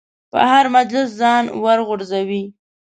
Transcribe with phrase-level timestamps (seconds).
[0.31, 2.43] په هر مجلس ځان ورغورځوي.